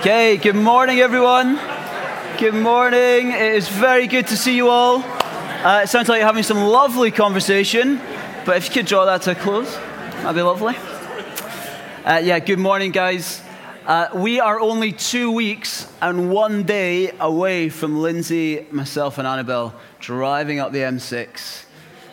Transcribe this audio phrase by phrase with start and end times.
[0.00, 1.56] Okay, good morning, everyone.
[2.38, 3.32] Good morning.
[3.32, 5.02] It is very good to see you all.
[5.02, 8.00] Uh, it sounds like you're having some lovely conversation,
[8.46, 10.74] but if you could draw that to a close, that'd be lovely.
[12.06, 13.42] Uh, yeah, good morning, guys.
[13.84, 19.74] Uh, we are only two weeks and one day away from Lindsay, myself, and Annabelle
[19.98, 21.64] driving up the M6,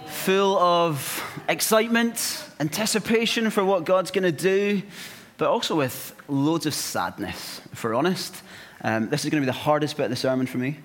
[0.08, 4.82] full of excitement, anticipation for what God's going to do,
[5.38, 8.35] but also with loads of sadness, if we're honest.
[8.81, 10.77] Um, this is going to be the hardest bit of the sermon for me.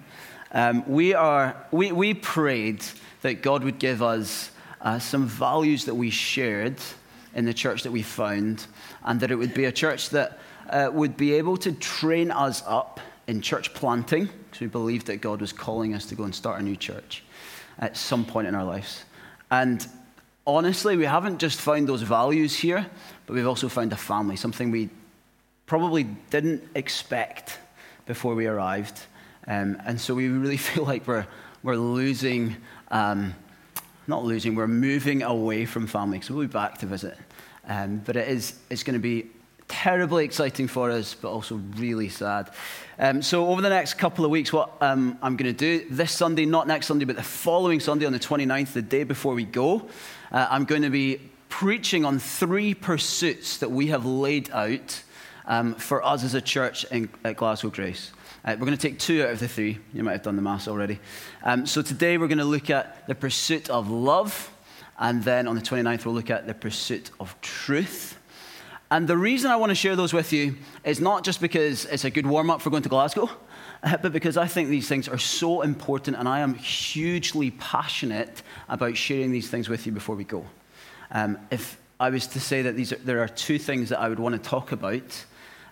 [0.52, 2.84] Um, we, are, we, we prayed
[3.22, 6.76] that God would give us uh, some values that we shared
[7.34, 8.66] in the church that we found,
[9.04, 12.62] and that it would be a church that uh, would be able to train us
[12.66, 16.34] up in church planting, because we believed that God was calling us to go and
[16.34, 17.22] start a new church
[17.78, 19.04] at some point in our lives.
[19.50, 19.86] And
[20.46, 22.86] honestly, we haven't just found those values here,
[23.26, 24.90] but we've also found a family, something we
[25.72, 27.58] probably didn't expect
[28.04, 29.00] before we arrived.
[29.46, 31.26] Um, and so we really feel like we're,
[31.62, 32.56] we're losing,
[32.90, 33.34] um,
[34.06, 36.20] not losing, we're moving away from family.
[36.20, 37.16] So we'll be back to visit.
[37.66, 39.30] Um, but it is, it's going to be
[39.66, 42.50] terribly exciting for us, but also really sad.
[42.98, 46.12] Um, so, over the next couple of weeks, what um, I'm going to do this
[46.12, 49.46] Sunday, not next Sunday, but the following Sunday on the 29th, the day before we
[49.46, 49.88] go,
[50.32, 55.02] uh, I'm going to be preaching on three pursuits that we have laid out
[55.46, 58.10] um, for us as a church in, at Glasgow Grace.
[58.44, 59.78] Uh, we're going to take two out of the three.
[59.94, 60.98] You might have done the maths already.
[61.42, 64.50] Um, so, today we're going to look at the pursuit of love.
[64.98, 68.18] And then on the 29th, we'll look at the pursuit of truth.
[68.92, 72.04] And the reason I want to share those with you is not just because it's
[72.04, 73.30] a good warm up for going to Glasgow,
[73.82, 78.96] but because I think these things are so important and I am hugely passionate about
[78.96, 80.44] sharing these things with you before we go.
[81.10, 84.10] Um, if I was to say that these are, there are two things that I
[84.10, 85.24] would want to talk about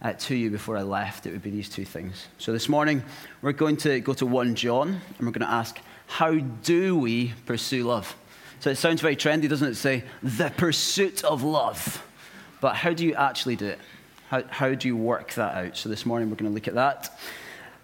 [0.03, 2.27] uh, to you before I left, it would be these two things.
[2.39, 3.03] So this morning,
[3.43, 7.35] we're going to go to 1 John and we're going to ask, how do we
[7.47, 8.17] pursue love?
[8.61, 9.75] So it sounds very trendy, doesn't it?
[9.75, 12.03] Say, the pursuit of love.
[12.61, 13.79] But how do you actually do it?
[14.29, 15.77] How, how do you work that out?
[15.77, 17.19] So this morning we're going to look at that.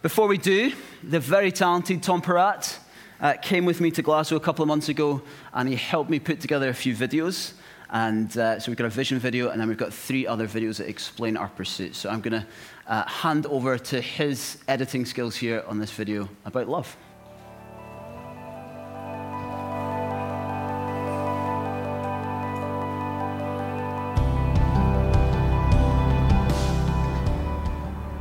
[0.03, 0.73] Before we do,
[1.03, 2.79] the very talented Tom Peratt
[3.21, 5.23] uh, came with me to Glasgow a couple of months ago
[5.53, 7.55] and he helped me put together a few videos.
[7.91, 10.79] And uh, so we've got a vision video and then we've got three other videos
[10.79, 11.95] that explain our pursuit.
[11.95, 12.47] So I'm going to
[12.87, 16.97] uh, hand over to his editing skills here on this video about love.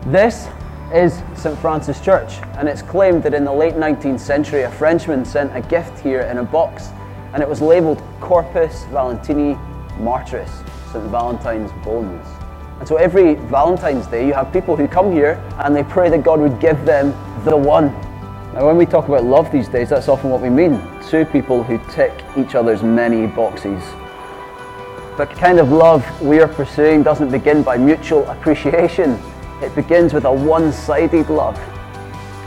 [0.08, 0.48] This
[0.94, 1.58] is St.
[1.58, 5.62] Francis Church, and it's claimed that in the late 19th century a Frenchman sent a
[5.62, 6.90] gift here in a box,
[7.36, 9.56] and it was labelled Corpus Valentini
[10.00, 10.50] Martyris,
[10.94, 11.04] St.
[11.12, 12.26] Valentine's Bones.
[12.80, 16.24] And so every Valentine's Day, you have people who come here and they pray that
[16.24, 17.12] God would give them
[17.44, 17.88] the one.
[18.54, 21.62] Now, when we talk about love these days, that's often what we mean two people
[21.62, 23.84] who tick each other's many boxes.
[25.18, 29.20] But the kind of love we are pursuing doesn't begin by mutual appreciation
[29.62, 31.60] it begins with a one sided love.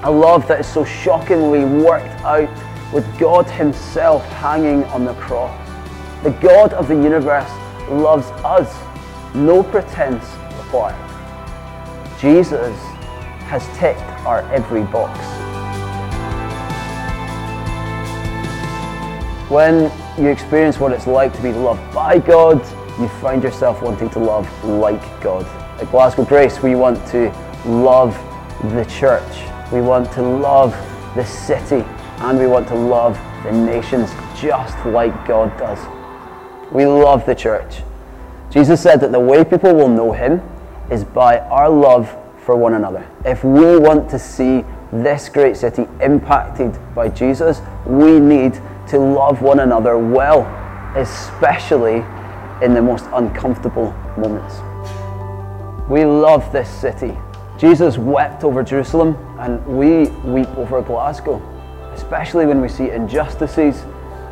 [0.04, 2.48] A love that is so shockingly worked out
[2.92, 5.54] with God Himself hanging on the cross.
[6.22, 7.50] The God of the universe
[7.88, 8.74] loves us,
[9.34, 10.24] no pretense
[10.56, 10.96] required.
[12.20, 12.76] Jesus
[13.46, 15.18] has ticked our every box.
[19.50, 19.90] When
[20.22, 22.58] you experience what it's like to be loved by God,
[23.00, 25.46] you find yourself wanting to love like God.
[25.80, 27.30] At Glasgow Grace, we want to
[27.64, 28.14] love
[28.74, 29.46] the church.
[29.72, 30.72] We want to love
[31.14, 31.84] the city
[32.20, 34.10] and we want to love the nations
[34.40, 35.78] just like God does.
[36.72, 37.82] We love the church.
[38.50, 40.42] Jesus said that the way people will know him
[40.90, 43.06] is by our love for one another.
[43.24, 48.54] If we want to see this great city impacted by Jesus, we need
[48.88, 50.42] to love one another well,
[50.96, 52.04] especially
[52.62, 54.56] in the most uncomfortable moments.
[55.88, 57.16] We love this city.
[57.58, 61.42] Jesus wept over Jerusalem, and we weep over Glasgow,
[61.98, 63.84] especially when we see injustices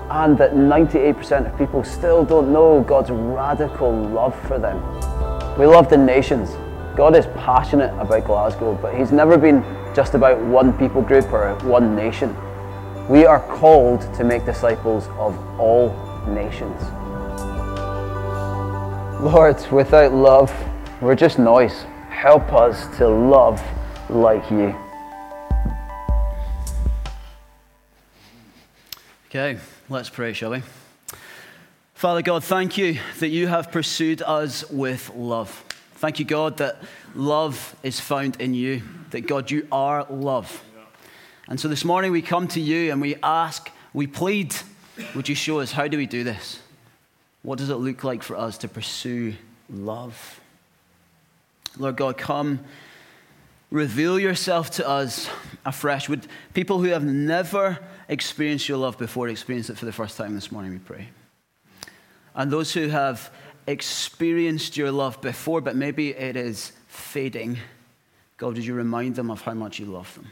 [0.08, 4.78] and that 98% of people still don't know God's radical love for them.
[5.58, 6.50] We love the nations.
[6.96, 9.64] God is passionate about Glasgow, but He's never been
[9.94, 12.34] just about one people group or one nation.
[13.08, 15.90] We are called to make disciples of all
[16.28, 16.80] nations.
[19.20, 20.52] Lord, without love,
[21.00, 21.84] we're just noise.
[22.10, 23.60] Help us to love
[24.08, 24.74] like you.
[29.38, 29.60] Okay,
[29.90, 30.62] let's pray, shall we?
[31.92, 35.50] Father God, thank you that you have pursued us with love.
[35.96, 36.82] Thank you, God, that
[37.14, 38.80] love is found in you,
[39.10, 40.64] that God, you are love.
[41.48, 44.56] And so this morning we come to you and we ask, we plead,
[45.14, 46.60] would you show us how do we do this?
[47.42, 49.34] What does it look like for us to pursue
[49.68, 50.40] love?
[51.76, 52.60] Lord God, come
[53.70, 55.28] reveal yourself to us
[55.66, 56.08] afresh.
[56.08, 60.34] Would people who have never experienced your love before experience it for the first time
[60.34, 61.08] this morning, we pray.
[62.34, 63.30] And those who have
[63.66, 67.58] experienced your love before, but maybe it is fading,
[68.36, 70.28] God, would you remind them of how much you love them?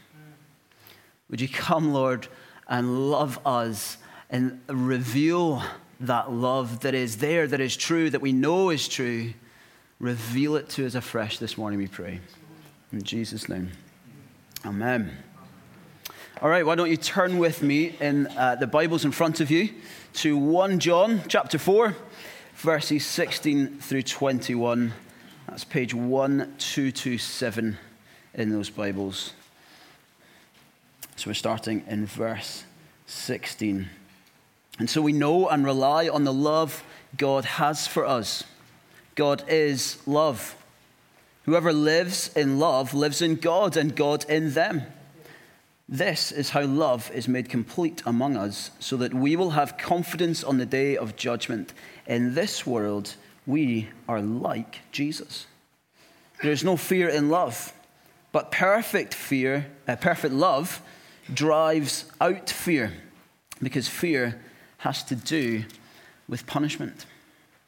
[1.31, 2.29] Would you come, Lord,
[2.69, 3.97] and love us
[4.31, 5.63] and reveal
[6.01, 9.33] that love that is there, that is true, that we know is true?
[9.99, 12.21] Reveal it to us afresh this morning, we pray.
[12.93, 13.71] In Jesus' name.
[14.67, 15.17] Amen.
[16.43, 19.53] All right, why don't you turn with me in uh, the Bibles in front of
[19.53, 19.69] you
[20.15, 21.95] to 1 John chapter 4,
[22.57, 24.93] verses 16 through 21.
[25.47, 27.79] That's page 1227
[28.35, 29.33] in those Bibles.
[31.15, 32.65] So we're starting in verse
[33.07, 33.89] 16.
[34.81, 36.83] And so we know and rely on the love
[37.17, 38.43] God has for us.
[39.15, 40.57] God is love.
[41.45, 44.83] Whoever lives in love lives in God and God in them.
[45.89, 50.43] This is how love is made complete among us, so that we will have confidence
[50.43, 51.75] on the day of judgment.
[52.07, 53.17] In this world,
[53.47, 55.47] we are like Jesus.
[56.43, 57.73] There is no fear in love,
[58.33, 60.81] but perfect fear, uh, perfect love,
[61.33, 62.93] drives out fear,
[63.63, 64.41] because fear
[64.79, 65.65] has to do
[66.29, 67.07] with punishment.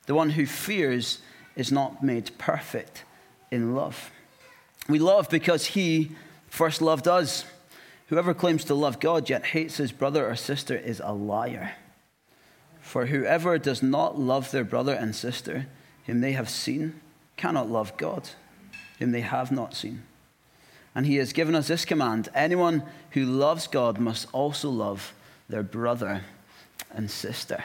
[0.07, 1.19] The one who fears
[1.55, 3.05] is not made perfect
[3.51, 4.11] in love.
[4.89, 6.13] We love because he
[6.49, 7.45] first loved us.
[8.09, 11.73] Whoever claims to love God yet hates his brother or sister is a liar.
[12.81, 15.67] For whoever does not love their brother and sister,
[16.07, 17.01] whom they have seen,
[17.37, 18.29] cannot love God,
[19.01, 20.05] whom they have not seen.
[20.95, 25.13] And he has given us this command anyone who loves God must also love
[25.49, 26.23] their brother
[26.93, 27.63] and sister.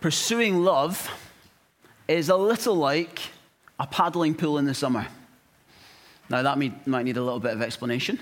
[0.00, 1.08] Pursuing love
[2.08, 3.20] is a little like
[3.78, 5.06] a paddling pool in the summer.
[6.32, 6.56] Now, that
[6.86, 8.18] might need a little bit of explanation.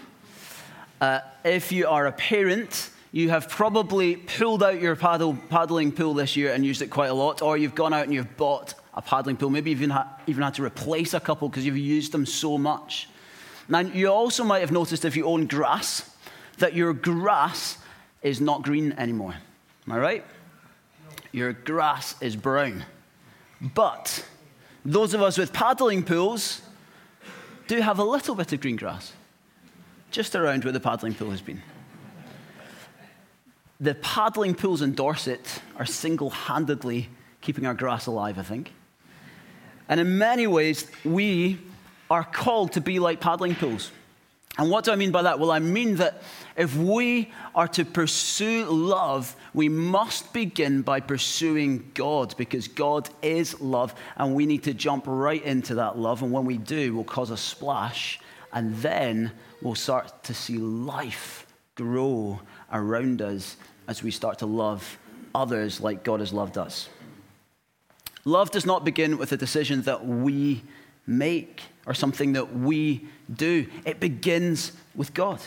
[1.00, 6.14] Uh, if you are a parent, you have probably pulled out your paddle, paddling pool
[6.14, 8.74] this year and used it quite a lot, or you've gone out and you've bought
[8.94, 9.48] a paddling pool.
[9.48, 12.58] Maybe you've even, ha- even had to replace a couple because you've used them so
[12.58, 13.08] much.
[13.68, 16.10] Now, you also might have noticed if you own grass
[16.58, 17.78] that your grass
[18.22, 19.36] is not green anymore.
[19.86, 20.24] Am I right?
[21.30, 22.84] Your grass is brown.
[23.60, 24.26] But
[24.84, 26.62] those of us with paddling pools
[27.70, 29.12] do have a little bit of green grass
[30.10, 31.62] just around where the paddling pool has been.
[33.78, 37.08] The paddling pools in Dorset are single handedly
[37.40, 38.72] keeping our grass alive, I think.
[39.88, 41.60] And in many ways, we
[42.10, 43.92] are called to be like paddling pools.
[44.60, 45.38] And what do I mean by that?
[45.38, 46.22] Well, I mean that
[46.54, 53.58] if we are to pursue love, we must begin by pursuing God because God is
[53.62, 56.22] love and we need to jump right into that love.
[56.22, 58.20] And when we do, we'll cause a splash
[58.52, 62.38] and then we'll start to see life grow
[62.70, 63.56] around us
[63.88, 64.98] as we start to love
[65.34, 66.90] others like God has loved us.
[68.26, 70.62] Love does not begin with a decision that we
[71.06, 73.04] make or something that we
[73.34, 73.66] do.
[73.84, 75.40] It begins with God.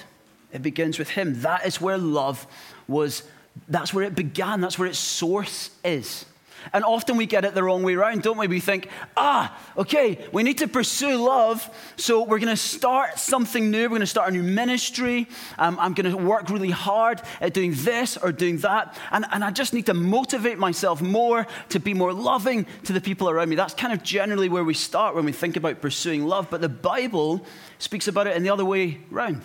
[0.52, 1.42] It begins with Him.
[1.42, 2.46] That is where love
[2.86, 3.24] was,
[3.70, 6.26] that's where it began, that's where its source is.
[6.72, 8.48] And often we get it the wrong way around, don't we?
[8.48, 13.70] We think, ah, okay, we need to pursue love, so we're going to start something
[13.70, 13.84] new.
[13.84, 15.28] We're going to start a new ministry.
[15.58, 18.98] Um, I'm going to work really hard at doing this or doing that.
[19.12, 23.02] And, and I just need to motivate myself more to be more loving to the
[23.02, 23.56] people around me.
[23.56, 26.50] That's kind of generally where we start when we think about pursuing love.
[26.50, 27.46] But the Bible
[27.80, 29.42] speaks about it in the other way round.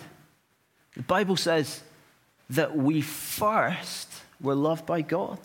[0.95, 1.81] The Bible says
[2.49, 4.11] that we first
[4.41, 5.39] were loved by God.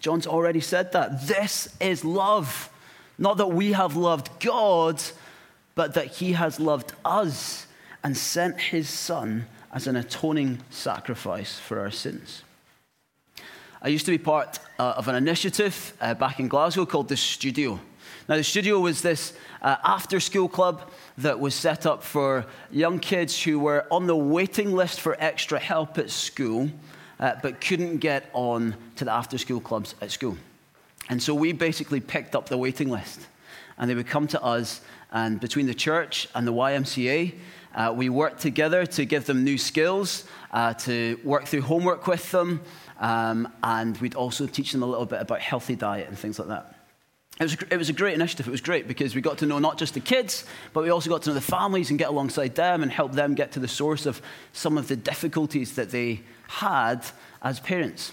[0.00, 1.26] John's already said that.
[1.26, 2.70] This is love.
[3.18, 5.02] Not that we have loved God,
[5.74, 7.66] but that he has loved us
[8.02, 12.42] and sent his son as an atoning sacrifice for our sins.
[13.80, 17.16] I used to be part uh, of an initiative uh, back in Glasgow called The
[17.16, 17.78] Studio.
[18.28, 22.98] Now, The Studio was this uh, after school club that was set up for young
[22.98, 26.70] kids who were on the waiting list for extra help at school
[27.20, 30.36] uh, but couldn't get on to the after school clubs at school.
[31.08, 33.26] And so we basically picked up the waiting list.
[33.78, 34.80] And they would come to us,
[35.12, 37.34] and between the church and the YMCA,
[37.74, 42.30] uh, we worked together to give them new skills, uh, to work through homework with
[42.32, 42.60] them,
[42.98, 46.48] um, and we'd also teach them a little bit about healthy diet and things like
[46.48, 46.77] that.
[47.40, 48.48] It was, it was a great initiative.
[48.48, 51.08] It was great because we got to know not just the kids, but we also
[51.08, 53.68] got to know the families and get alongside them and help them get to the
[53.68, 54.20] source of
[54.52, 57.04] some of the difficulties that they had
[57.40, 58.12] as parents.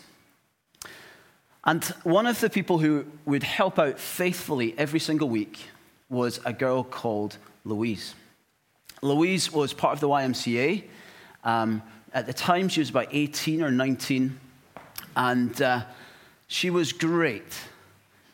[1.63, 5.60] And one of the people who would help out faithfully every single week
[6.10, 8.13] was a girl called Louise.
[9.01, 10.84] Louise was part of the YMCA.
[11.44, 11.82] Um,
[12.13, 14.39] at the time, she was about 18 or 19,
[15.17, 15.82] and uh,
[16.48, 17.58] she was great.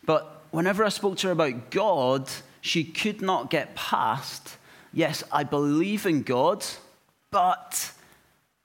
[0.06, 2.30] But whenever I spoke to her about God,
[2.62, 4.58] she could not get past,
[4.94, 6.64] yes, I believe in God,
[7.32, 7.92] but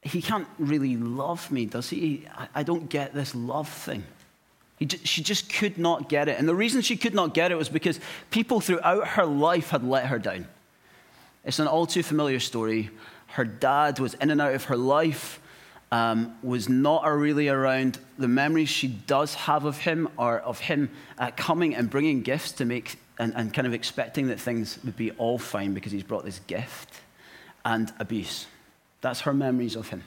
[0.02, 2.26] he can't really love me, does he?
[2.55, 4.05] I don't get this love thing.
[5.05, 6.38] she just could not get it.
[6.38, 7.99] And the reason she could not get it was because
[8.31, 10.47] people throughout her life had let her down.
[11.45, 12.90] It's an all too familiar story.
[13.28, 15.40] Her dad was in and out of her life,
[15.93, 17.99] um, was not really around.
[18.19, 22.52] The memories she does have of him are of him uh, coming and bringing gifts
[22.52, 26.02] to make, and, and kind of expecting that things would be all fine because he's
[26.02, 27.00] brought this gift
[27.64, 28.47] and abuse.
[29.00, 30.02] That's her memories of him.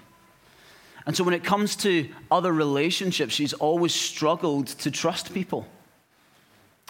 [1.06, 5.66] And so when it comes to other relationships, she's always struggled to trust people.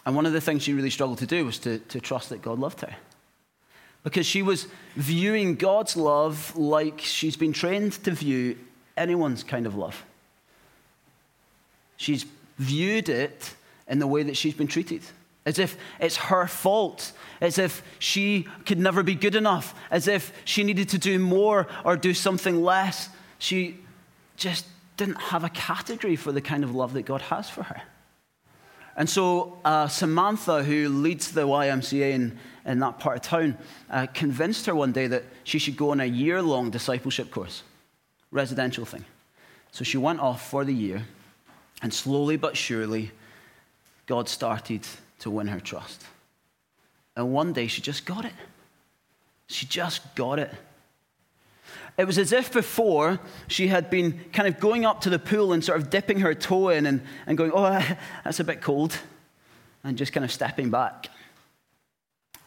[0.05, 2.41] And one of the things she really struggled to do was to, to trust that
[2.41, 2.96] God loved her.
[4.03, 8.58] Because she was viewing God's love like she's been trained to view
[9.00, 10.03] anyone's kind of love.
[11.98, 12.25] She's
[12.58, 13.56] viewed it
[13.88, 15.01] in the way that she's been treated
[15.46, 20.32] as if it's her fault, as if she could never be good enough, as if
[20.46, 23.10] she needed to do more or do something less.
[23.39, 23.77] She
[24.38, 24.65] just
[24.96, 27.82] didn't have a category for the kind of love that God has for her.
[28.96, 33.58] And so uh, Samantha, who leads the YMCA in, in that part of town,
[33.89, 37.63] uh, convinced her one day that she should go on a year long discipleship course,
[38.31, 39.05] residential thing.
[39.71, 41.05] So she went off for the year,
[41.81, 43.12] and slowly but surely,
[44.05, 44.88] God started
[45.19, 46.03] to win her trust.
[47.15, 48.33] And one day she just got it.
[49.48, 50.51] She just got it.
[51.98, 55.51] It was as if before she had been kind of going up to the pool
[55.51, 57.86] and sort of dipping her toe in and, and going, oh,
[58.24, 58.98] that's a bit cold,
[59.83, 61.09] and just kind of stepping back.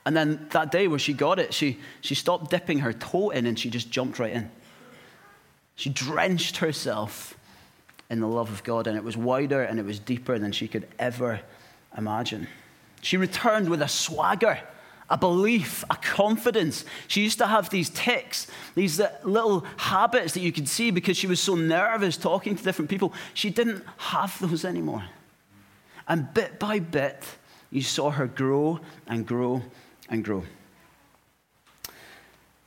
[0.05, 3.47] And then that day where she got it, she, she stopped dipping her toe in
[3.47, 4.51] and she just jumped right in.
[5.77, 7.37] She drenched herself
[8.11, 10.69] in the love of God, and it was wider and it was deeper than she
[10.69, 11.41] could ever
[11.97, 12.47] imagine.
[13.01, 14.61] She returned with a swagger,
[15.09, 16.85] a belief, a confidence.
[17.09, 21.27] She used to have these tics, these little habits that you could see because she
[21.27, 23.13] was so nervous talking to different people.
[23.35, 25.05] She didn't have those anymore.
[26.07, 27.23] And bit by bit,
[27.71, 29.63] you saw her grow and grow
[30.09, 30.45] and grow.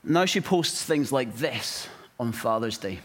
[0.03, 1.87] Now she posts things like this
[2.19, 2.99] on Father's Day.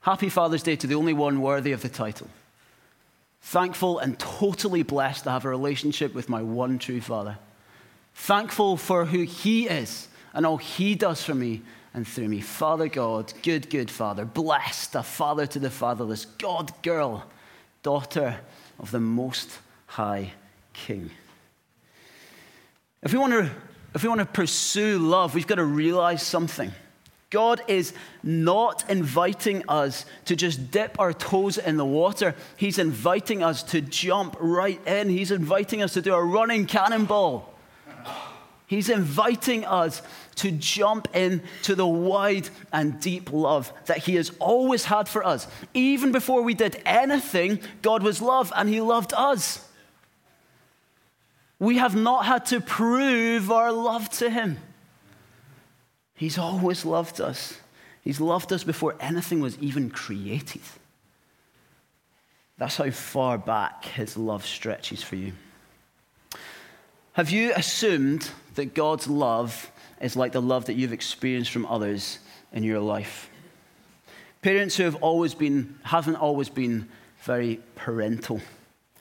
[0.00, 2.28] Happy Father's Day to the only one worthy of the title.
[3.42, 7.38] Thankful and totally blessed to have a relationship with my one true Father.
[8.14, 11.62] Thankful for who He is and all He does for me
[11.94, 12.40] and through me.
[12.40, 17.24] Father God, good, good Father, blessed, a father to the fatherless, God girl,
[17.82, 18.40] daughter
[18.78, 20.32] of the Most High
[20.72, 21.10] King.
[23.02, 23.50] If we want to,
[23.94, 26.70] if we want to pursue love, we've got to realize something.
[27.30, 27.94] God is
[28.24, 32.34] not inviting us to just dip our toes in the water.
[32.56, 35.08] He's inviting us to jump right in.
[35.08, 37.54] He's inviting us to do a running cannonball.
[38.66, 40.02] He's inviting us
[40.36, 45.46] to jump into the wide and deep love that He has always had for us.
[45.74, 49.66] Even before we did anything, God was love and He loved us.
[51.58, 54.58] We have not had to prove our love to Him.
[56.20, 57.58] He's always loved us.
[58.02, 60.60] He's loved us before anything was even created.
[62.58, 65.32] That's how far back his love stretches for you.
[67.14, 69.72] Have you assumed that God's love
[70.02, 72.18] is like the love that you've experienced from others
[72.52, 73.30] in your life?
[74.42, 76.86] Parents who have always been, haven't always been
[77.22, 78.42] very parental.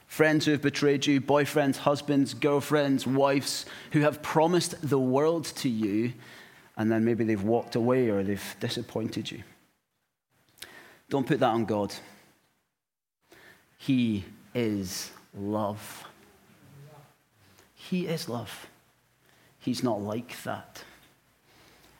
[0.07, 5.67] Friends who have betrayed you, boyfriends, husbands, girlfriends, wives who have promised the world to
[5.67, 6.13] you
[6.79, 9.43] and then maybe they've walked away or they've disappointed you.
[11.09, 11.93] Don't put that on God.
[13.77, 14.23] He
[14.55, 16.05] is love.
[17.75, 18.67] He is love.
[19.59, 20.83] He's not like that.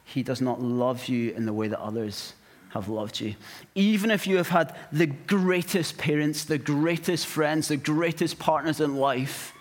[0.06, 2.34] He does not love you in the way that others
[2.70, 3.36] have loved you.
[3.76, 8.96] Even if you have had the greatest parents, the greatest friends, the greatest partners in
[8.96, 9.54] life,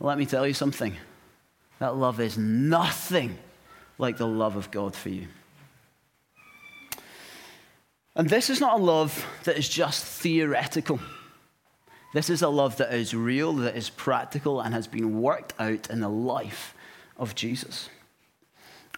[0.00, 0.96] let me tell you something.
[1.78, 3.38] That love is nothing
[4.02, 5.28] like the love of God for you.
[8.14, 11.00] And this is not a love that is just theoretical.
[12.12, 15.88] This is a love that is real, that is practical, and has been worked out
[15.88, 16.74] in the life
[17.16, 17.88] of Jesus.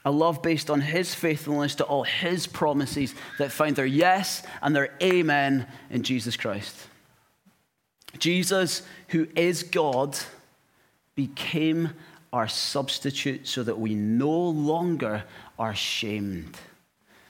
[0.04, 4.74] A love based on his faithfulness to all his promises that find their yes and
[4.74, 6.74] their amen in Jesus Christ.
[8.18, 10.18] Jesus, who is God,
[11.14, 11.90] became
[12.34, 15.22] our substitute so that we no longer
[15.56, 16.56] are shamed,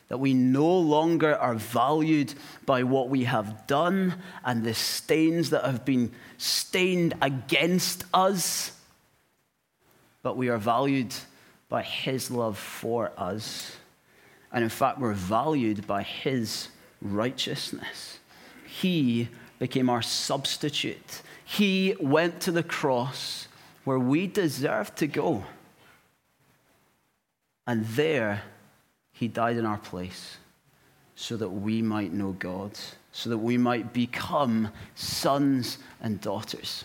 [0.09, 2.33] that we no longer are valued
[2.65, 4.15] by what we have done
[4.47, 8.73] and the stains that have been stained against us,
[10.23, 11.15] but we are valued
[11.69, 13.77] by His love for us.
[14.51, 16.69] And in fact, we're valued by His
[17.03, 18.21] righteousness.
[18.67, 21.21] He became our substitute.
[21.45, 23.49] He went to the cross
[23.85, 25.45] where we deserve to go.
[27.67, 28.43] And there,
[29.13, 30.39] He died in our place
[31.17, 32.73] so that we might know God,
[33.13, 36.85] so that we might become sons and daughters,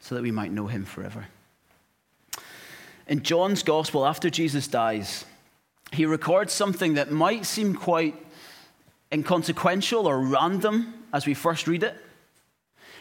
[0.00, 1.26] so that we might know Him forever.
[3.08, 5.24] In John's gospel, after Jesus dies,
[5.92, 8.14] he records something that might seem quite
[9.12, 11.94] inconsequential or random as we first read it.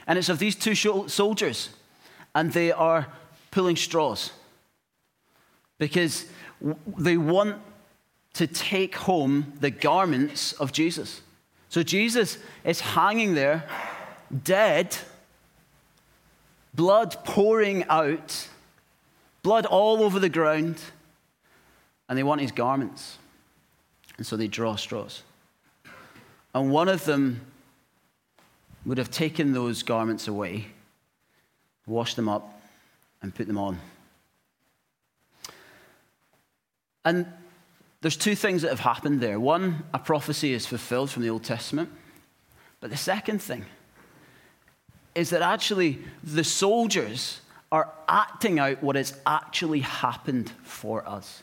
[0.07, 0.75] And it's of these two
[1.07, 1.69] soldiers,
[2.35, 3.07] and they are
[3.49, 4.31] pulling straws
[5.79, 6.25] because
[6.97, 7.59] they want
[8.33, 11.21] to take home the garments of Jesus.
[11.69, 13.67] So Jesus is hanging there,
[14.43, 14.95] dead,
[16.75, 18.49] blood pouring out
[19.45, 20.75] blood all over the ground,
[22.09, 23.19] and they want his garments.
[24.17, 25.21] And so they draw straws.
[26.55, 27.41] And one of them
[28.87, 30.65] would have taken those garments away,
[31.87, 32.61] washed them up,
[33.21, 33.79] and put them on.
[37.03, 37.27] And
[38.01, 39.39] there's two things that have happened there.
[39.39, 41.89] One, a prophecy is fulfilled from the Old Testament.
[42.79, 43.65] But the second thing
[45.15, 51.41] is that actually the soldiers are acting out what has actually happened for us.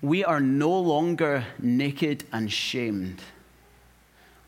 [0.00, 3.20] We are no longer naked and shamed.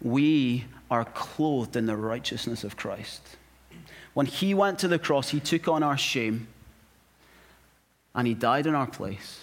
[0.01, 3.23] We are clothed in the righteousness of Christ.
[4.13, 6.49] When he went to the cross, he took on our shame
[8.15, 9.41] and he died in our place.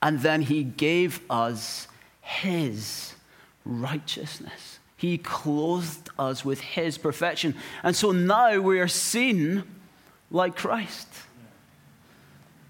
[0.00, 1.88] And then he gave us
[2.20, 3.14] his
[3.64, 4.78] righteousness.
[4.98, 7.54] He clothed us with His perfection.
[7.84, 9.62] And so now we are seen
[10.28, 11.06] like Christ.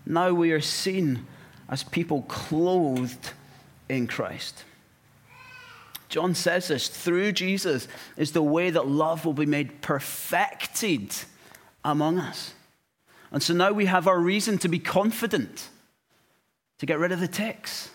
[0.04, 1.26] Now we are seen
[1.70, 3.32] as people clothed
[3.88, 4.64] in Christ.
[6.08, 11.14] John says this through Jesus is the way that love will be made perfected
[11.84, 12.54] among us.
[13.30, 15.68] And so now we have our reason to be confident,
[16.78, 17.90] to get rid of the ticks.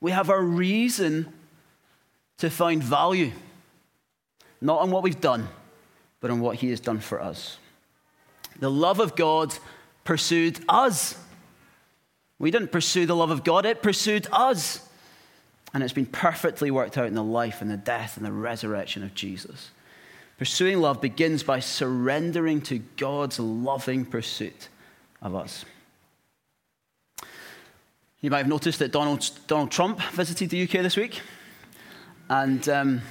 [0.00, 1.32] We have our reason
[2.38, 3.32] to find value
[4.60, 5.48] not on what we've done,
[6.20, 7.58] but on what He has done for us.
[8.58, 9.54] The love of God
[10.04, 11.18] pursued us.
[12.38, 14.85] We didn't pursue the love of God, it pursued us.
[15.74, 19.02] And it's been perfectly worked out in the life and the death and the resurrection
[19.02, 19.70] of Jesus.
[20.38, 24.68] Pursuing love begins by surrendering to God's loving pursuit
[25.22, 25.64] of us.
[28.20, 31.20] You might have noticed that Donald, Donald Trump visited the UK this week.
[32.28, 33.02] And um,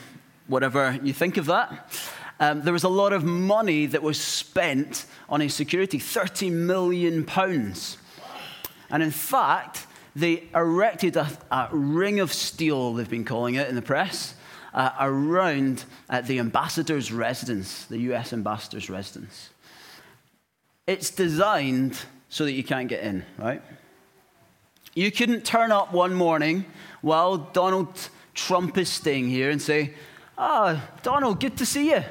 [0.47, 1.93] whatever you think of that.
[2.39, 7.23] Um, there was a lot of money that was spent on his security 30 million
[7.23, 7.97] pounds.
[8.89, 9.84] And in fact,
[10.15, 14.33] they erected a, a, ring of steel, they've been calling it in the press,
[14.73, 19.49] uh, around uh, the ambassador's residence, the US ambassador's residence.
[20.87, 21.97] It's designed
[22.29, 23.61] so that you can't get in, right?
[24.93, 26.65] You couldn't turn up one morning
[27.01, 29.93] while Donald Trump is staying here and say,
[30.37, 32.03] Ah, oh, Donald, good to see you.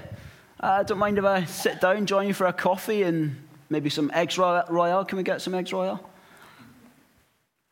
[0.60, 3.36] Uh, don't mind if I sit down, join you for a coffee and
[3.68, 5.04] maybe some eggs royale.
[5.04, 6.10] Can we get some eggs royale?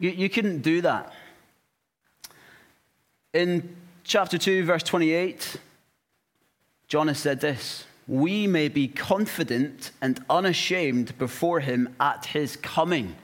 [0.03, 1.13] You, you couldn't do that.
[3.33, 5.57] In chapter 2, verse 28,
[6.89, 13.15] John has said this We may be confident and unashamed before him at his coming.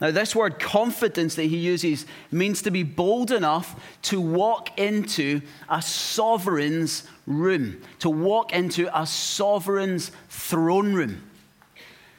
[0.00, 5.40] Now, this word confidence that he uses means to be bold enough to walk into
[5.70, 11.22] a sovereign's room, to walk into a sovereign's throne room.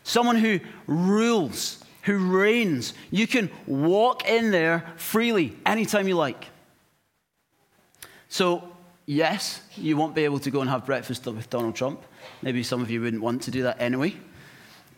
[0.04, 2.94] Someone who rules, who reigns.
[3.12, 6.48] You can walk in there freely anytime you like.
[8.30, 8.64] So,
[9.06, 12.02] yes, you won't be able to go and have breakfast with Donald Trump.
[12.42, 14.16] Maybe some of you wouldn't want to do that anyway.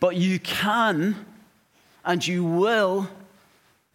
[0.00, 1.26] But you can
[2.04, 3.08] and you will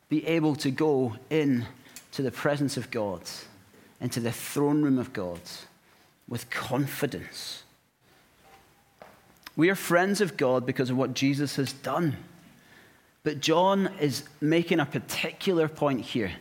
[0.09, 1.65] be able to go in
[2.11, 3.21] to the presence of God,
[4.01, 5.39] into the throne room of God,
[6.27, 7.63] with confidence.
[9.55, 12.17] We are friends of God because of what Jesus has done.
[13.23, 16.31] But John is making a particular point here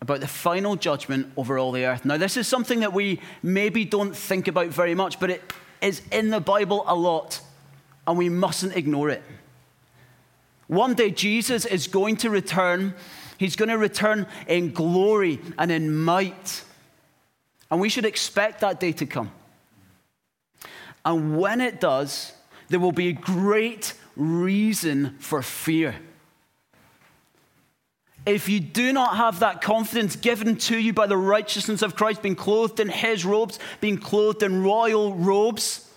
[0.00, 2.04] about the final judgment over all the earth.
[2.04, 5.42] Now, this is something that we maybe don't think about very much, but it
[5.82, 7.40] is in the Bible a lot,
[8.06, 9.22] and we mustn't ignore it.
[10.66, 12.94] One day, Jesus is going to return.
[13.38, 16.64] He's going to return in glory and in might.
[17.70, 19.30] And we should expect that day to come.
[21.04, 22.32] And when it does,
[22.68, 25.94] there will be a great reason for fear.
[28.26, 32.20] If you do not have that confidence given to you by the righteousness of Christ,
[32.20, 35.90] being clothed in his robes, being clothed in royal robes,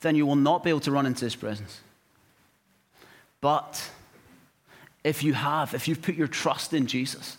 [0.00, 1.80] then you will not be able to run into his presence.
[3.40, 3.90] But
[5.02, 7.38] if you have, if you've put your trust in Jesus,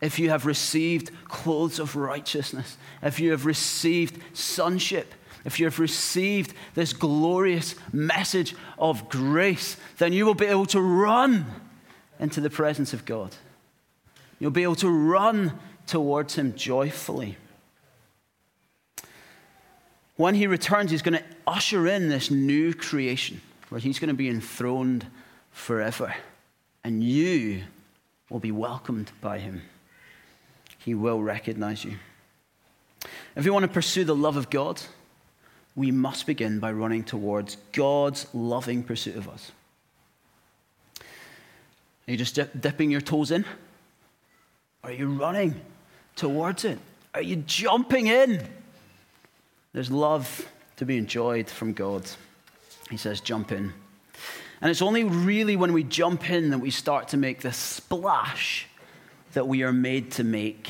[0.00, 5.78] if you have received clothes of righteousness, if you have received sonship, if you have
[5.78, 11.46] received this glorious message of grace, then you will be able to run
[12.18, 13.34] into the presence of God.
[14.38, 17.36] You'll be able to run towards Him joyfully.
[20.16, 24.14] When He returns, He's going to usher in this new creation where He's going to
[24.14, 25.06] be enthroned
[25.50, 26.14] forever.
[26.84, 27.62] And you
[28.28, 29.62] will be welcomed by Him.
[30.78, 31.96] He will recognize you.
[33.36, 34.82] If you want to pursue the love of God,
[35.80, 39.50] we must begin by running towards God's loving pursuit of us.
[42.06, 43.46] Are you just dip, dipping your toes in?
[44.84, 45.58] Are you running
[46.16, 46.78] towards it?
[47.14, 48.46] Are you jumping in?
[49.72, 52.06] There's love to be enjoyed from God.
[52.90, 53.72] He says, jump in.
[54.60, 58.66] And it's only really when we jump in that we start to make the splash
[59.32, 60.68] that we are made to make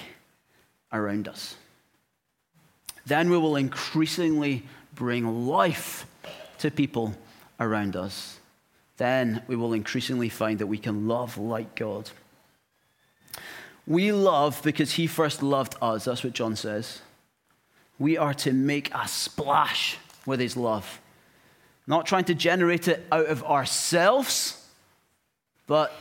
[0.93, 1.57] around us.
[3.07, 4.63] Then we will increasingly
[4.95, 6.07] bring life
[6.59, 7.15] to people
[7.59, 8.39] around us.
[8.97, 12.11] Then we will increasingly find that we can love like God.
[13.87, 16.05] We love because He first loved us.
[16.05, 17.01] That's what John says.
[17.99, 21.01] We are to make a splash with His love,
[21.87, 24.69] not trying to generate it out of ourselves,
[25.67, 25.95] but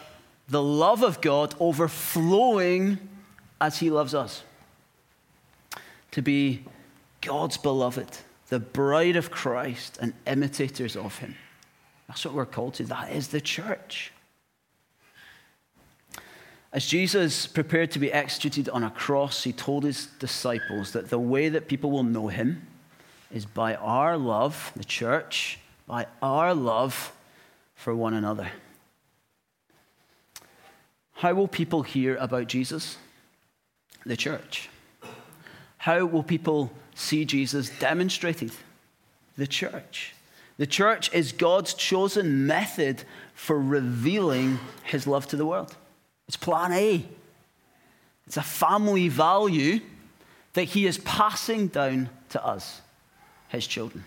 [0.49, 2.99] the love of God overflowing
[3.62, 4.43] as He loves us.
[6.12, 6.63] To be
[7.21, 8.17] God's beloved,
[8.49, 11.35] the bride of Christ, and imitators of Him.
[12.07, 12.83] That's what we're called to.
[12.85, 14.12] That is the church.
[16.71, 21.17] As Jesus prepared to be executed on a cross, he told his disciples that the
[21.17, 22.67] way that people will know him
[23.31, 25.57] is by our love, the church,
[25.88, 27.12] by our love
[27.73, 28.51] for one another.
[31.13, 32.97] How will people hear about Jesus?
[34.05, 34.69] The church.
[35.77, 38.51] How will people see Jesus demonstrated?
[39.38, 40.13] The church.
[40.57, 45.75] The church is God's chosen method for revealing his love to the world.
[46.27, 47.05] It's plan A.
[48.27, 49.79] It's a family value
[50.53, 52.81] that he is passing down to us,
[53.47, 54.03] his children.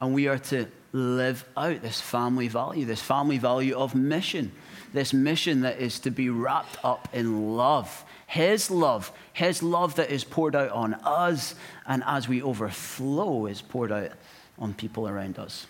[0.00, 4.52] And we are to live out this family value, this family value of mission
[4.96, 8.04] this mission that is to be wrapped up in love.
[8.26, 11.54] His love, His love that is poured out on us,
[11.86, 14.12] and as we overflow, is poured out
[14.58, 15.66] on people around us.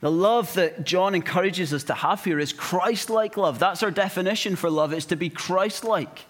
[0.00, 3.58] The love that John encourages us to have here is Christ like love.
[3.58, 6.26] That's our definition for love, it's to be Christ like.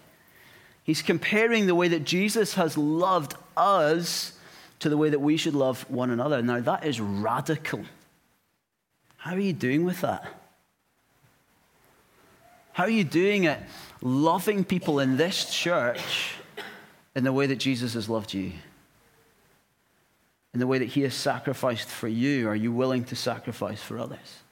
[0.84, 4.32] He's comparing the way that Jesus has loved us
[4.78, 6.40] to the way that we should love one another.
[6.40, 7.84] Now, that is radical.
[9.18, 10.24] How are you doing with that?
[12.78, 13.58] How are you doing it?
[14.02, 16.34] Loving people in this church
[17.16, 18.52] in the way that Jesus has loved you.
[20.54, 22.46] In the way that he has sacrificed for you.
[22.48, 24.42] Are you willing to sacrifice for others?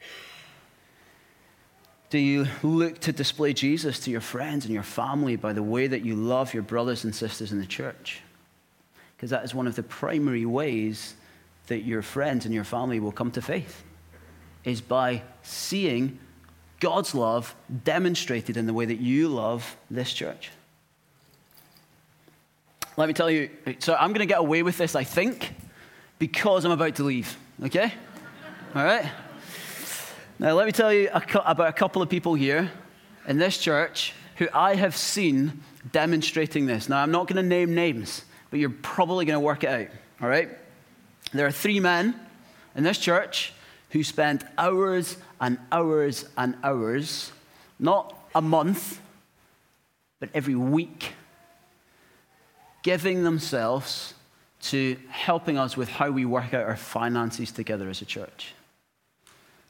[2.11, 5.87] Do you look to display Jesus to your friends and your family by the way
[5.87, 8.23] that you love your brothers and sisters in the church?
[9.17, 11.15] Because that is one of the primary ways
[11.69, 13.85] that your friends and your family will come to faith,
[14.65, 16.19] is by seeing
[16.81, 20.51] God's love demonstrated in the way that you love this church.
[22.97, 25.55] Let me tell you, so I'm going to get away with this, I think,
[26.19, 27.93] because I'm about to leave, okay?
[28.75, 29.07] All right?
[30.39, 32.71] Now, let me tell you about a couple of people here
[33.27, 35.63] in this church who I have seen
[35.93, 36.89] demonstrating this.
[36.89, 39.89] Now, I'm not going to name names, but you're probably going to work it out,
[40.21, 40.51] all right?
[41.33, 42.19] There are three men
[42.75, 43.53] in this church
[43.91, 47.33] who spent hours and hours and hours,
[47.79, 49.01] not a month,
[50.21, 51.13] but every week,
[52.83, 54.15] giving themselves
[54.63, 58.55] to helping us with how we work out our finances together as a church.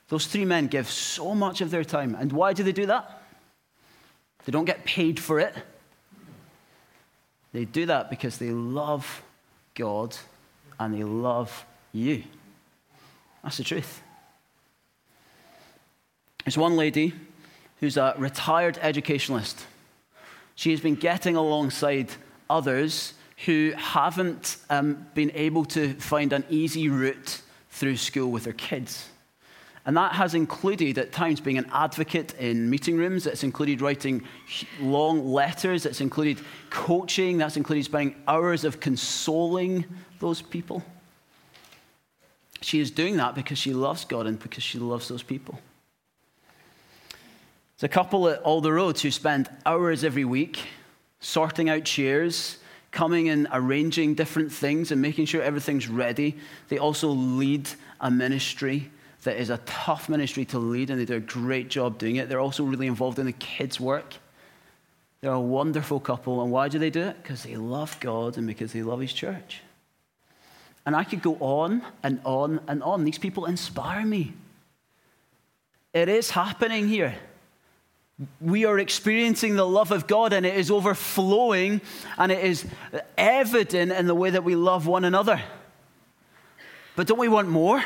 [0.08, 2.14] Those three men give so much of their time.
[2.14, 3.22] And why do they do that?
[4.44, 5.54] They don't get paid for it.
[7.52, 9.22] They do that because they love
[9.74, 10.16] God
[10.78, 12.22] and they love you.
[13.42, 14.02] That's the truth.
[16.46, 17.12] There's one lady
[17.80, 19.66] who's a retired educationalist.
[20.54, 22.08] She has been getting alongside
[22.48, 23.14] others
[23.46, 29.08] who haven't um, been able to find an easy route through school with their kids.
[29.86, 33.26] And that has included, at times, being an advocate in meeting rooms.
[33.26, 34.22] It's included writing
[34.80, 35.84] long letters.
[35.84, 36.38] It's included
[36.70, 37.38] coaching.
[37.38, 39.84] That's included spending hours of consoling
[40.20, 40.84] those people.
[42.60, 45.58] She is doing that because she loves God and because she loves those people.
[47.78, 50.60] There's a couple at Alder Roads who spend hours every week
[51.20, 52.56] sorting out chairs,
[52.90, 56.36] coming and arranging different things and making sure everything's ready.
[56.68, 57.68] They also lead
[58.00, 58.90] a ministry
[59.24, 62.30] that is a tough ministry to lead, and they do a great job doing it.
[62.30, 64.14] They're also really involved in the kids' work.
[65.20, 67.22] They're a wonderful couple, and why do they do it?
[67.22, 69.60] Because they love God and because they love His church.
[70.86, 73.04] And I could go on and on and on.
[73.04, 74.32] These people inspire me.
[75.92, 77.16] It is happening here.
[78.40, 81.82] We are experiencing the love of God, and it is overflowing,
[82.16, 82.64] and it is
[83.18, 85.42] evident in the way that we love one another.
[86.94, 87.84] But don't we want more?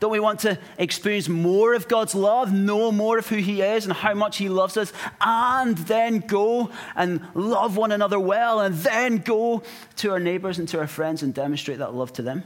[0.00, 3.84] Don't we want to experience more of God's love, know more of who He is
[3.84, 8.76] and how much He loves us, and then go and love one another well, and
[8.76, 9.62] then go
[9.96, 12.44] to our neighbors and to our friends and demonstrate that love to them?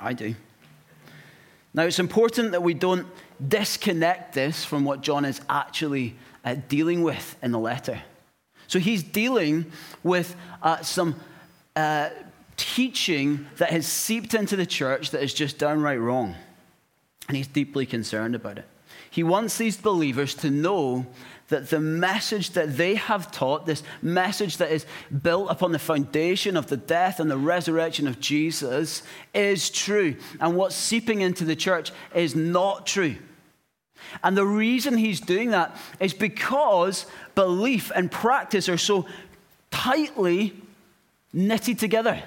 [0.00, 0.34] I do.
[1.74, 3.06] Now, it's important that we don't
[3.46, 8.02] disconnect this from what John is actually uh, dealing with in the letter.
[8.66, 9.70] So, he's dealing
[10.02, 11.16] with uh, some.
[11.76, 12.10] Uh,
[12.58, 16.34] teaching that has seeped into the church that is just downright wrong.
[17.28, 18.66] And he's deeply concerned about it.
[19.10, 21.06] He wants these believers to know
[21.48, 24.86] that the message that they have taught, this message that is
[25.22, 29.02] built upon the foundation of the death and the resurrection of Jesus,
[29.34, 30.16] is true.
[30.40, 33.16] And what's seeping into the church is not true.
[34.22, 39.06] And the reason he's doing that is because belief and practice are so
[39.70, 40.54] tightly
[41.32, 42.22] knitted together.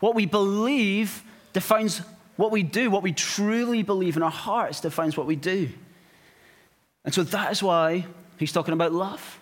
[0.00, 2.02] What we believe defines
[2.36, 2.90] what we do.
[2.90, 5.70] What we truly believe in our hearts defines what we do.
[7.04, 8.06] And so that is why
[8.38, 9.38] he's talking about love.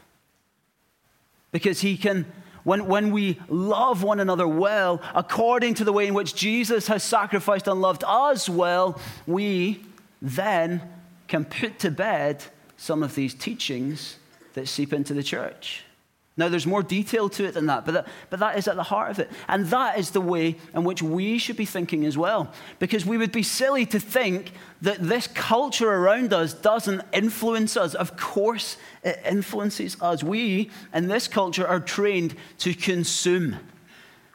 [1.52, 2.26] Because he can,
[2.64, 7.02] when, when we love one another well, according to the way in which Jesus has
[7.02, 9.84] sacrificed and loved us well, we
[10.20, 10.82] then
[11.28, 12.42] can put to bed
[12.76, 14.16] some of these teachings
[14.54, 15.84] that seep into the church.
[16.34, 18.82] Now, there's more detail to it than that but, that, but that is at the
[18.82, 19.30] heart of it.
[19.48, 22.52] And that is the way in which we should be thinking as well.
[22.78, 27.94] Because we would be silly to think that this culture around us doesn't influence us.
[27.94, 30.24] Of course, it influences us.
[30.24, 33.58] We, in this culture, are trained to consume.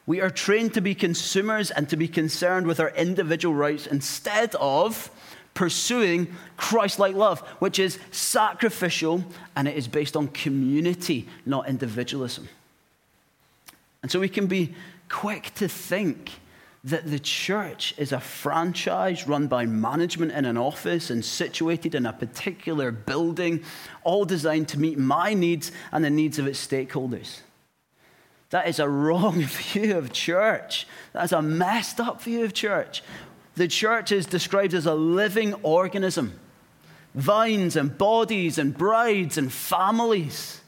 [0.06, 4.54] We are trained to be consumers and to be concerned with our individual rights instead
[4.54, 5.10] of
[5.58, 9.24] pursuing Christ like love, which is sacrificial
[9.56, 12.48] and it is based on community, not individualism.
[14.00, 14.72] And so we can be
[15.08, 16.30] quick to think
[16.84, 22.06] that the church is a franchise run by management in an office and situated in
[22.06, 23.64] a particular building,
[24.04, 27.40] all designed to meet my needs and the needs of its stakeholders.
[28.50, 30.86] That is a wrong view of church.
[31.14, 33.02] That is a messed up view of church.
[33.58, 36.38] The church is described as a living organism
[37.12, 40.60] vines and bodies and brides and families.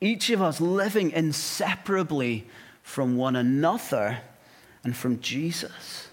[0.00, 2.46] Each of us living inseparably
[2.82, 4.20] from one another
[4.82, 6.08] and from Jesus.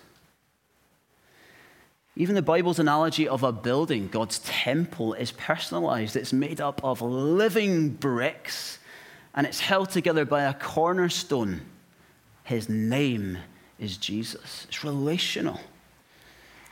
[2.17, 6.17] Even the Bible's analogy of a building, God's temple, is personalized.
[6.17, 8.79] It's made up of living bricks
[9.34, 11.62] and it's held together by a cornerstone.
[12.43, 13.38] His name
[13.79, 14.65] is Jesus.
[14.67, 15.62] It's relational.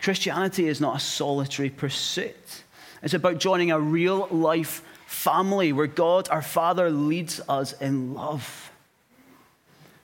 [0.04, 2.64] Christianity is not a solitary pursuit.
[3.02, 8.70] It's about joining a real life family where God, our Father, leads us in love.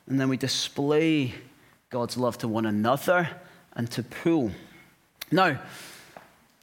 [0.07, 1.33] And then we display
[1.89, 3.29] God's love to one another
[3.73, 4.51] and to Poole.
[5.31, 5.59] Now,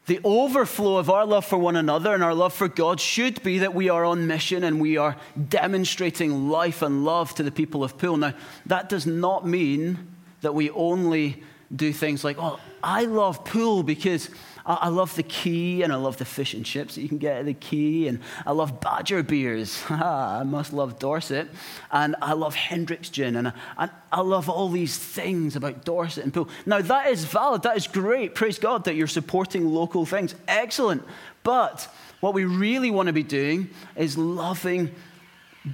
[0.06, 3.58] the overflow of our love for one another and our love for God should be
[3.58, 5.14] that we are on mission and we are
[5.50, 8.16] demonstrating life and love to the people of Poole.
[8.16, 8.32] Now,
[8.64, 9.98] that does not mean
[10.40, 11.42] that we only
[11.74, 14.30] do things like, oh, I love Poole because
[14.68, 17.38] I love the quay and I love the fish and chips that you can get
[17.38, 18.08] at the quay.
[18.08, 19.80] And I love Badger beers.
[19.88, 21.48] I must love Dorset.
[21.92, 23.36] And I love Hendrick's gin.
[23.36, 26.48] And I, and I love all these things about Dorset and Poole.
[26.66, 27.62] Now, that is valid.
[27.62, 28.34] That is great.
[28.34, 30.34] Praise God that you're supporting local things.
[30.48, 31.04] Excellent.
[31.44, 34.92] But what we really want to be doing is loving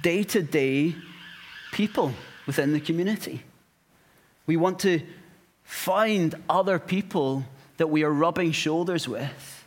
[0.01, 0.95] day to day
[1.71, 2.13] people
[2.45, 3.41] within the community.
[4.45, 5.01] We want to
[5.73, 7.43] find other people
[7.77, 9.65] that we are rubbing shoulders with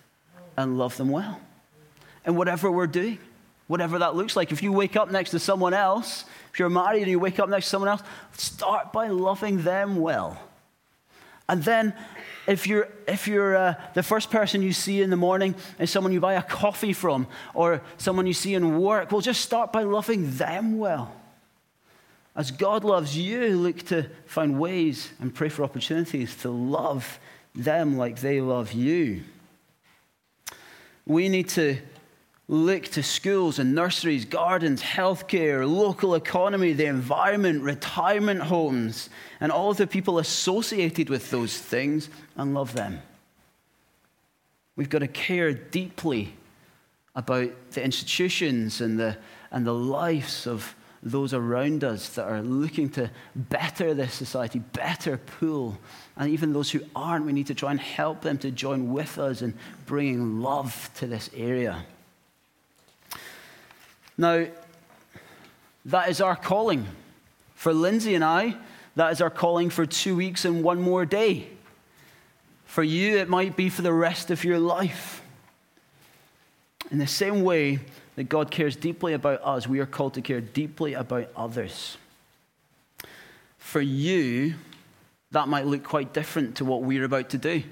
[0.57, 1.41] and love them well.
[2.25, 3.19] And whatever we're doing,
[3.67, 4.53] whatever that looks like.
[4.53, 7.49] If you wake up next to someone else, if you're married and you wake up
[7.49, 10.41] next to someone else, start by loving them well.
[11.49, 11.93] And then,
[12.47, 16.13] if you're, if you're uh, the first person you see in the morning is someone
[16.13, 19.83] you buy a coffee from or someone you see in work, well, just start by
[19.83, 21.13] loving them well.
[22.37, 27.19] As God loves you, look to find ways and pray for opportunities to love
[27.55, 29.23] them like they love you.
[31.07, 31.79] We need to
[32.49, 39.09] look to schools and nurseries, gardens, healthcare, local economy, the environment, retirement homes,
[39.41, 43.01] and all the people associated with those things and love them.
[44.77, 46.35] We've got to care deeply
[47.15, 49.17] about the institutions and the,
[49.51, 50.76] and the lives of
[51.11, 55.79] those around us that are looking to better this society, better Poole,
[56.17, 59.19] And even those who aren't, we need to try and help them to join with
[59.19, 59.55] us in
[59.87, 61.85] bringing love to this area.
[64.19, 64.47] Now,
[65.85, 66.87] that is our calling.
[67.55, 68.57] For Lindsay and I,
[68.97, 71.49] that is our calling for two weeks and one more day.
[72.65, 75.23] For you, it might be for the rest of your life.
[76.91, 77.79] In the same way,
[78.17, 81.97] that God cares deeply about us, we are called to care deeply about others.
[83.59, 84.55] For you,
[85.31, 87.63] that might look quite different to what we're about to do.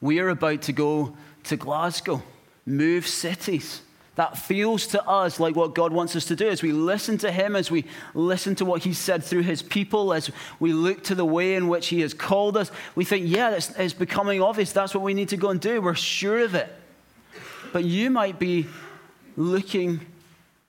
[0.00, 2.22] We are about to go to Glasgow,
[2.66, 3.80] move cities.
[4.16, 7.32] That feels to us like what God wants us to do as we listen to
[7.32, 11.14] Him, as we listen to what He said through His people, as we look to
[11.14, 12.70] the way in which He has called us.
[12.94, 14.72] We think, yeah, it's, it's becoming obvious.
[14.72, 15.80] That's what we need to go and do.
[15.80, 16.72] We're sure of it.
[17.72, 18.66] But you might be
[19.36, 20.00] looking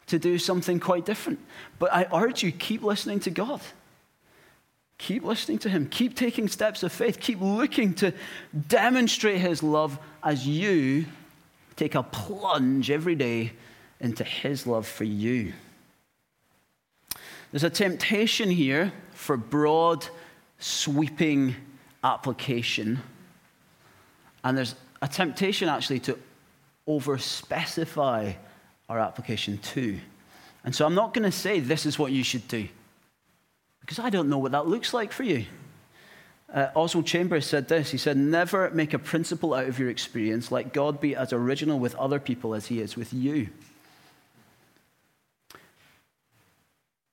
[0.07, 1.39] to do something quite different.
[1.79, 3.61] But I urge you, keep listening to God.
[4.97, 5.87] Keep listening to Him.
[5.87, 7.19] Keep taking steps of faith.
[7.19, 8.13] Keep looking to
[8.67, 11.05] demonstrate His love as you
[11.75, 13.51] take a plunge every day
[13.99, 15.53] into His love for you.
[17.51, 20.07] There's a temptation here for broad,
[20.59, 21.55] sweeping
[22.03, 23.01] application.
[24.43, 26.17] And there's a temptation actually to
[26.87, 28.33] over specify
[28.89, 29.99] our application too.
[30.63, 32.67] And so I'm not going to say this is what you should do,
[33.81, 35.45] because I don't know what that looks like for you.
[36.53, 40.51] Uh, Oswald Chambers said this He said, Never make a principle out of your experience.
[40.51, 43.49] Let God be as original with other people as he is with you.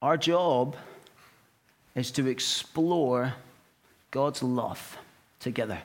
[0.01, 0.77] Our job
[1.95, 3.35] is to explore
[4.11, 4.99] God's love
[5.41, 5.81] together.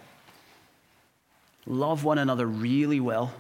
[1.65, 3.33] Love one another really well,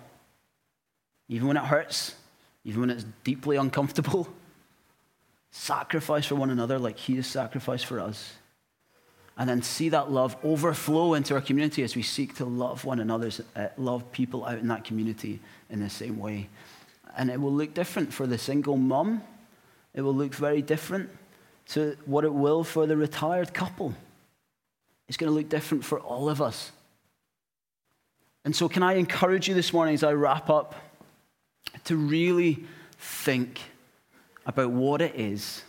[1.29, 2.13] even when it hurts,
[2.67, 4.27] even when it's deeply uncomfortable.
[5.51, 8.33] Sacrifice for one another like He has sacrificed for us.
[9.37, 12.99] And then see that love overflow into our community as we seek to love one
[12.99, 16.49] another, uh, love people out in that community in the same way.
[17.15, 19.21] And it will look different for the single mum.
[19.93, 21.09] It will look very different
[21.69, 23.93] to what it will for the retired couple.
[25.07, 26.71] It's going to look different for all of us.
[28.43, 30.75] And so, can I encourage you this morning as I wrap up?
[31.87, 32.63] To really
[32.99, 33.61] think
[34.45, 35.63] about what it is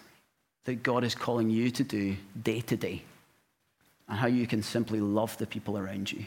[0.65, 3.03] that God is calling you to do day to day
[4.09, 6.25] and how you can simply love the people around you.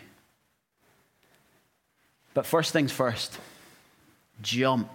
[2.33, 3.37] But first things first,
[4.41, 4.89] jump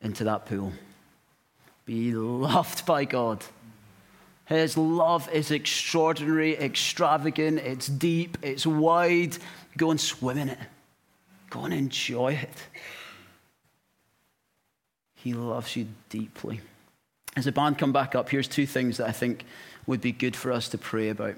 [0.00, 0.72] into that pool.
[1.84, 3.44] Be loved by God.
[4.44, 9.36] His love is extraordinary, extravagant, it's deep, it's wide.
[9.76, 10.58] Go and swim in it,
[11.50, 12.66] go and enjoy it.
[15.22, 16.60] He loves you deeply.
[17.36, 19.44] As the band come back up, here's two things that I think
[19.86, 21.34] would be good for us to pray about.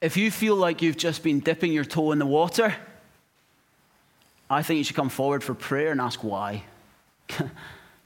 [0.00, 2.74] If you feel like you've just been dipping your toe in the water,
[4.48, 6.64] I think you should come forward for prayer and ask why.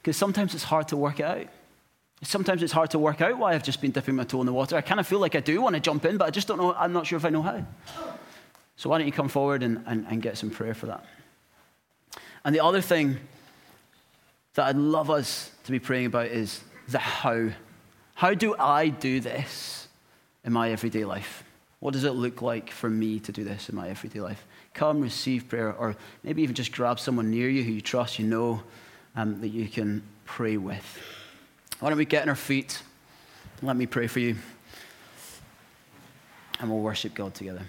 [0.02, 1.46] Because sometimes it's hard to work out.
[2.22, 4.52] Sometimes it's hard to work out why I've just been dipping my toe in the
[4.54, 4.74] water.
[4.74, 6.56] I kind of feel like I do want to jump in, but I just don't
[6.56, 6.72] know.
[6.72, 7.62] I'm not sure if I know how.
[8.76, 11.04] So why don't you come forward and, and, and get some prayer for that?
[12.46, 13.18] And the other thing
[14.54, 17.50] that I'd love us to be praying about is the how.
[18.14, 19.88] How do I do this
[20.44, 21.42] in my everyday life?
[21.78, 24.44] What does it look like for me to do this in my everyday life?
[24.74, 28.26] Come receive prayer, or maybe even just grab someone near you who you trust, you
[28.26, 28.62] know,
[29.16, 30.98] um, that you can pray with.
[31.78, 32.82] Why don't we get on our feet?
[33.62, 34.36] Let me pray for you,
[36.58, 37.62] and we'll worship God together.